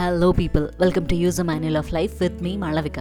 Hello 0.00 0.32
people 0.32 0.68
welcome 0.80 1.08
to 1.08 1.14
use 1.14 1.42
manual 1.42 1.76
of 1.76 1.92
life 1.92 2.22
with 2.22 2.42
me 2.42 2.56
Malavika 2.56 2.98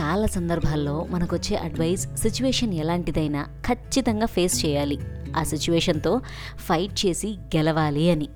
చాలా 0.00 0.26
సందర్భాల్లో 0.26 1.06
మనకు 1.10 1.36
వచ్చే 1.36 1.56
అడ్వైస్ 1.56 2.16
సిచ్యువేషన్ 2.16 2.74
ఎలాంటిదైనా 2.74 3.42
ఖచ్చితంగా 3.42 4.26
ఫేస్ 4.26 4.66
చేయాలి. 4.66 4.98
ఆ 5.36 5.42
సిచ్యువేషన్తో 5.42 6.20
ఫైట్ 6.56 7.06
చేసి 7.06 7.38
గెలవాలి 7.56 8.10
అని. 8.10 8.28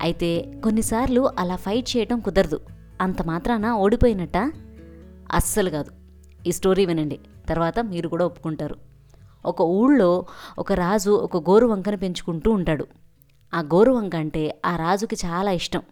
అయితే 0.00 0.52
కొన్నిసార్లు 0.64 1.30
అలా 1.38 1.56
ఫైట్ 1.56 1.96
చేయడం 1.96 2.20
కుదరదు. 2.20 2.60
అంత 3.00 3.22
మాత్రాన 3.22 3.72
ఓడిపోయినట్ట? 3.72 4.36
అస్సలు 5.32 5.70
కాదు. 5.70 5.90
ఈ 6.46 6.52
స్టోరీ 6.52 6.86
వినండి. 6.86 7.20
తర్వాత 7.48 7.80
మీరు 7.80 8.08
కూడా 8.08 8.26
ఒప్పుకుంటారు. 8.26 8.76
ఒక 9.46 9.62
ఊళ్ళో 9.62 10.26
ఒక 10.58 10.72
రాజు 10.72 11.10
ఒక 11.10 11.50
గోరు 11.50 11.66
వంకను 11.66 11.96
పెంచుకుంటూ 11.96 12.50
ఉంటాడు. 12.50 12.86
ఆ 13.54 13.60
గోరు 13.60 13.92
వంక 13.92 14.16
అంటే 14.16 14.60
ఆ 14.66 14.76
రాజుకి 14.76 15.16
చాలా 15.24 15.50
ఇష్టం. 15.50 15.82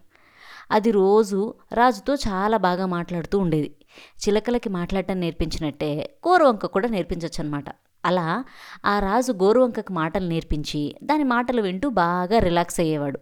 అది 0.73 0.91
రోజు 0.91 1.39
రాజుతో 1.73 2.13
చాలా 2.15 2.57
బాగా 2.57 2.85
మాట్లాడుతూ 2.85 3.39
ఉండేది. 3.39 3.75
చిలకలకి 4.21 4.69
మాట్లాడటం 4.69 5.19
నేర్పించినట్టే 5.19 5.89
గోరువంక 6.27 6.65
కూడా 6.65 6.87
నేర్పించవచ్చు 6.87 7.43
అనమాట 7.43 7.65
అలా 8.05 8.43
ఆ 8.85 8.99
రాజు 8.99 9.31
గోరువంకకు 9.31 9.93
మాటలు 9.93 10.27
నేర్పించి 10.27 10.95
దాని 11.03 11.23
మాటలు 11.23 11.61
వింటూ 11.61 11.89
బాగా 11.89 12.39
రిలాక్స్ 12.39 12.79
అయ్యేవాడు. 12.79 13.19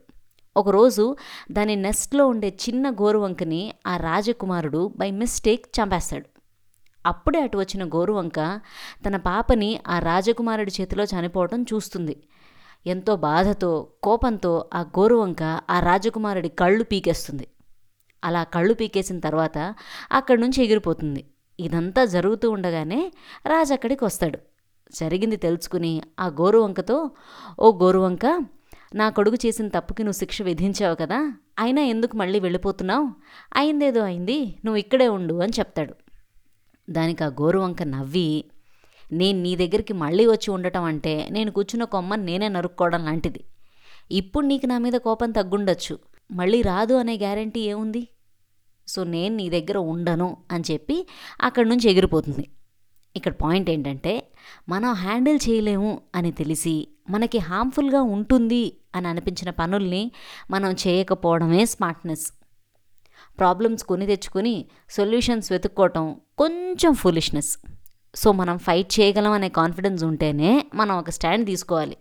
ఒకరోజు 0.57 1.15
దాని 1.51 1.75
నెస్ట్లో 1.75 2.27
ఉండే 2.27 2.49
చిన్న 2.49 2.89
గోరువంకని 2.89 3.73
ఆ 3.87 3.97
రాజకుమారుడు 3.97 4.93
బై 4.97 5.11
మిస్టేక్ 5.11 5.65
చంపేస్తాడు. 5.77 6.25
అప్పుడే 7.05 7.39
అటు 7.41 7.57
వచ్చిన 7.57 7.83
గోరువంక 7.87 8.59
తన 9.05 9.15
పాపని 9.15 9.79
ఆ 9.87 9.99
రాజకుమారుడి 9.99 10.71
చేతిలో 10.81 11.03
చనిపోవటం 11.03 11.61
చూస్తుంది. 11.73 12.15
ఎంతో 12.85 13.15
బాధతో 13.15 13.87
కోపంతో 14.03 14.65
ఆ 14.73 14.81
గోరువంక 14.81 15.43
ఆ 15.69 15.79
రాజకుమారుడి 15.79 16.49
కళ్ళు 16.49 16.83
పీకేస్తుంది. 16.83 17.47
అలా 18.23 18.43
కళ్ళు 18.43 18.73
పీకేసిన 18.73 19.19
తర్వాత 19.19 19.75
అక్కడి 20.11 20.41
నుంచి 20.41 20.63
ఎగిరిపోతుంది. 20.63 21.25
ఇదంతా 21.59 22.05
జరుగుతూ 22.05 22.51
ఉండగానే 22.51 23.11
రాజు 23.45 23.73
అక్కడికి 23.73 24.05
వస్తాడు. 24.05 24.39
జరిగింది 24.93 25.35
తెలుసుకుని 25.35 26.01
ఆ 26.19 26.27
గోరువంకతో 26.27 27.11
ఓ 27.59 27.71
గోరువంక 27.71 28.45
నా 28.95 29.09
కొడుకు 29.09 29.37
చేసిన 29.45 29.67
తప్పుకి 29.67 30.03
నువ్వు 30.03 30.19
శిక్ష 30.19 30.41
విధించావు 30.41 30.95
కదా 30.95 31.33
అయినా 31.59 31.81
ఎందుకు 31.81 32.17
మళ్ళీ 32.17 32.39
వెళ్ళిపోతున్నావు? 32.39 33.07
అయిందేదో 33.55 34.01
అయింది 34.01 34.55
నువ్వు 34.65 34.77
ఇక్కడే 34.77 35.07
ఉండు 35.07 35.33
అని 35.33 35.53
చెప్తాడు. 35.59 35.95
దానికి 36.89 37.23
ఆ 37.23 37.27
గోరువంక 37.27 37.83
నవ్వి 37.83 38.45
నేను 39.11 39.41
నీ 39.41 39.55
దగ్గరికి 39.55 39.93
మళ్ళీ 39.93 40.27
వచ్చి 40.27 40.49
ఉండటం 40.51 40.83
అంటే 40.83 41.27
నేను 41.31 41.51
కూర్చున్న 41.51 41.83
కొమ్మని 41.83 42.25
నేనే 42.25 42.47
నరుక్కోవడం 42.47 43.05
లాంటిది. 43.05 43.45
ఇప్పుడు 44.11 44.45
నీకు 44.45 44.65
నా 44.65 44.77
మీద 44.77 44.93
కోపం 44.93 45.31
తగ్గుండొచ్చు. 45.31 45.99
మళ్ళీ 46.31 46.61
రాదు 46.61 46.93
అనే 46.93 47.17
గ్యారంటీ 47.17 47.59
ఏముంది? 47.59 48.07
సో 48.87 49.03
నేను 49.03 49.35
నీ 49.35 49.49
దగ్గర 49.49 49.77
ఉండను 49.77 50.37
అని 50.51 50.63
చెప్పి 50.71 51.07
అక్కడి 51.41 51.69
నుంచి 51.69 51.89
ఎగిరిపోతుంది. 51.89 52.49
ఇక్కడ 53.15 53.33
పాయింట్ 53.33 53.69
ఏంటంటే 53.69 54.31
మనం 54.69 54.93
హ్యాండిల్ 54.93 55.39
చేయలేము 55.49 56.01
అని 56.15 56.31
తెలిసి 56.31 56.87
మనకి 57.09 57.37
హార్మ్ఫుల్గా 57.37 58.01
ఉంటుంది 58.01 58.73
అని 58.95 59.07
అనిపించిన 59.07 59.49
పనుల్ని 59.49 60.11
మనం 60.51 60.71
చేయకపోవడమే 60.71 61.65
స్మార్ట్నెస్. 61.65 62.33
ప్రాబ్లమ్స్ 63.39 63.83
కొని 63.83 64.05
తెచ్చుకొని 64.05 64.65
సొల్యూషన్స్ 64.89 65.51
వెతుక్కోవటం 65.51 66.15
కొంచెం 66.37 66.93
ఫులిష్నెస్. 66.93 67.57
సో 68.15 68.31
మనం 68.31 68.57
ఫైట్ 68.57 68.99
చేయగలం 68.99 69.31
అనే 69.31 69.49
కాన్ఫిడెన్స్ 69.49 70.03
ఉంటేనే 70.03 70.65
మనం 70.75 70.97
ఒక 70.97 71.09
స్టాండ్ 71.09 71.45
తీసుకోవాలి. 71.45 71.97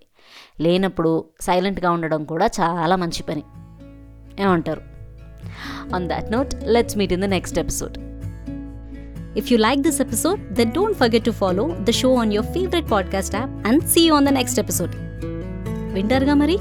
లేనప్పుడు 0.61 1.25
సైలెంట్గా 1.41 1.91
ఉండడం 1.91 2.25
కూడా 2.25 2.47
చాలా 2.47 2.97
మంచి 2.97 3.23
పని. 3.23 3.43
ఏమంటారు? 4.43 4.81
On 5.95 6.09
that 6.09 6.33
note 6.33 6.55
let's 6.65 6.97
meet 6.97 7.13
in 7.13 7.23
the 7.23 7.25
next 7.25 7.59
episode 7.59 7.99
if 9.39 9.53
you 9.53 9.59
like 9.59 9.81
this 9.81 10.01
episode 10.01 10.55
then 10.55 10.73
don't 10.73 10.99
forget 10.99 11.25
to 11.25 11.31
follow 11.31 11.77
the 11.81 11.91
show 11.91 12.15
on 12.15 12.33
your 12.33 12.53
favourite 12.53 12.91
podcast 12.91 13.37
app 13.37 13.51
and 13.69 13.85
see 13.85 14.09
on 14.09 14.27
the 14.27 14.29
next 14.29 14.61
episode 14.61 14.93
వింటర్గా 15.95 16.35
మరి? 16.35 16.59